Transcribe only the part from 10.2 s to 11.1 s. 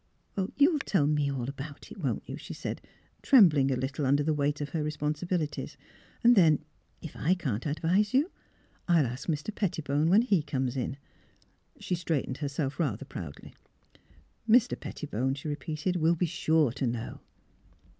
he comes in."